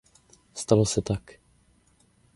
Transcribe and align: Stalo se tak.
Stalo 0.53 0.85
se 0.85 1.01
tak. 1.01 1.35